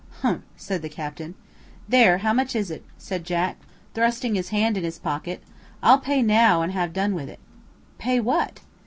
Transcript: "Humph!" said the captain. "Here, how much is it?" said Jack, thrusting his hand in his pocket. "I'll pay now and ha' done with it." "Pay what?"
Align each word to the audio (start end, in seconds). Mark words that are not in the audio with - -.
"Humph!" 0.23 0.41
said 0.57 0.81
the 0.81 0.89
captain. 0.89 1.35
"Here, 1.87 2.17
how 2.17 2.33
much 2.33 2.55
is 2.55 2.71
it?" 2.71 2.83
said 2.97 3.23
Jack, 3.23 3.57
thrusting 3.93 4.33
his 4.33 4.49
hand 4.49 4.75
in 4.75 4.83
his 4.83 4.97
pocket. 4.97 5.43
"I'll 5.83 5.99
pay 5.99 6.23
now 6.23 6.63
and 6.63 6.73
ha' 6.73 6.91
done 6.91 7.13
with 7.13 7.29
it." 7.29 7.37
"Pay 7.99 8.19
what?" 8.19 8.61